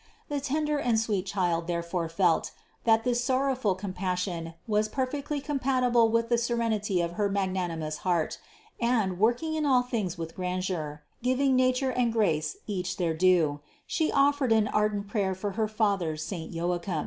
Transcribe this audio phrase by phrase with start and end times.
[0.29, 2.53] The tender and sweet Child therefore felt,
[2.85, 8.39] that this sorrowful com passion was perfectly compatible with the serenity of her magnanimous heart,
[8.79, 14.11] and, working in all things with grandeur, giving nature and grace each their due, She
[14.11, 16.99] offered an ardent prayer for her father saint Joachim.